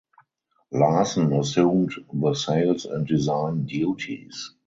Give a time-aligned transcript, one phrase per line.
[0.71, 4.53] Larson assumed the sales and design duties.